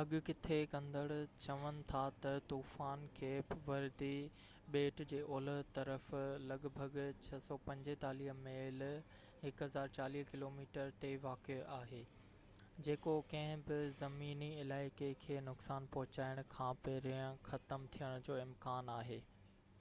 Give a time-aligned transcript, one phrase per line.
[0.00, 1.02] اڳڪٿي ڪندڙ
[1.46, 4.12] چون ٿا تہ طوفان ڪيپ وردي
[4.76, 6.06] ٻيٽ جي اولهہ طرف
[6.52, 6.94] لڳ ڀڳ
[7.26, 8.84] 645 ميل
[9.50, 12.00] 1040 ڪلو ميٽر تي واقع آهي،
[12.88, 19.20] جيڪو ڪنهن بہ زميني علائقي کي نقصان پهچائڻ کان پهرين ختم ٿيڻ جو امڪان آهي